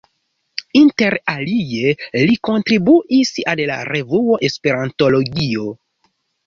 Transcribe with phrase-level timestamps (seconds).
[0.79, 1.93] Inter alie
[2.31, 5.73] li kontribuis al la revuo Esperantologio.